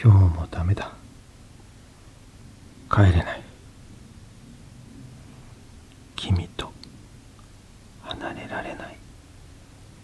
[0.00, 0.92] 今日もダメだ。
[2.88, 3.42] 帰れない。
[6.14, 6.72] 君と
[8.02, 8.96] 離れられない。